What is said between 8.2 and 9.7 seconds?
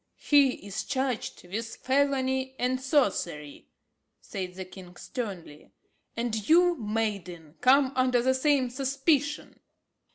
the same suspicion."